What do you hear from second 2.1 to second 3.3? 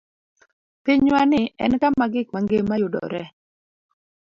gik ma ngima yudoree.